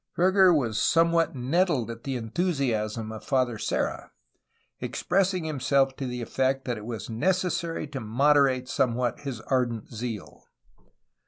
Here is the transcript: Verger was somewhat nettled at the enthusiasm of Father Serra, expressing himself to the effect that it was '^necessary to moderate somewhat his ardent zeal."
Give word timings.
Verger 0.15 0.51
was 0.51 0.81
somewhat 0.81 1.35
nettled 1.35 1.91
at 1.91 2.05
the 2.05 2.15
enthusiasm 2.15 3.11
of 3.11 3.23
Father 3.23 3.59
Serra, 3.59 4.09
expressing 4.79 5.43
himself 5.43 5.95
to 5.97 6.07
the 6.07 6.23
effect 6.23 6.65
that 6.65 6.75
it 6.75 6.85
was 6.85 7.07
'^necessary 7.07 7.85
to 7.91 7.99
moderate 7.99 8.67
somewhat 8.67 9.19
his 9.19 9.41
ardent 9.41 9.93
zeal." 9.93 10.45